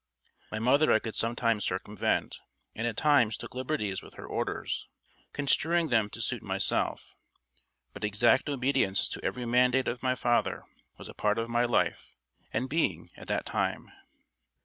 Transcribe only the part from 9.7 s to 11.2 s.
of my father was a